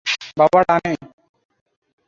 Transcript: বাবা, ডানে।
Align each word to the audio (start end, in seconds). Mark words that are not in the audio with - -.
বাবা, 0.37 0.59
ডানে। 0.67 0.93